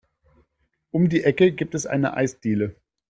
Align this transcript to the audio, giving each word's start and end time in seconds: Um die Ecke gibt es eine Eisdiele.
Um 0.89 1.09
die 1.09 1.23
Ecke 1.23 1.51
gibt 1.51 1.75
es 1.75 1.85
eine 1.85 2.15
Eisdiele. 2.15 2.75